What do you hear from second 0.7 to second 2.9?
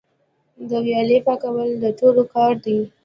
ویالې پاکول د ټولو کار دی؟